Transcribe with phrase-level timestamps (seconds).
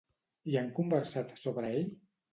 [0.53, 1.89] I han conversat sobre ell?